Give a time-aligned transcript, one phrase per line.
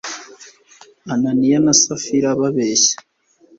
[1.13, 2.95] ananiya na safira babeshya